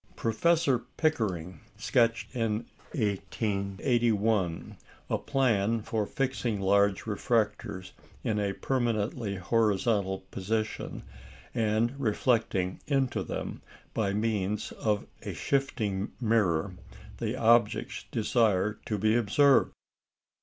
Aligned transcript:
Professor 0.15 0.79
Pickering 0.97 1.59
sketched, 1.77 2.35
in 2.35 2.65
1881, 2.93 4.75
a 5.11 5.17
plan 5.19 5.83
for 5.83 6.07
fixing 6.07 6.59
large 6.59 7.03
refractors 7.03 7.91
in 8.23 8.39
a 8.39 8.53
permanently 8.53 9.35
horizontal 9.35 10.23
position, 10.31 11.03
and 11.53 11.93
reflecting 11.99 12.79
into 12.87 13.21
them, 13.21 13.61
by 13.93 14.11
means 14.11 14.71
of 14.71 15.05
a 15.21 15.35
shifting 15.35 16.11
mirror, 16.19 16.73
the 17.19 17.35
objects 17.37 18.05
desired 18.11 18.83
to 18.87 18.97
be 18.97 19.15
observed. 19.15 19.71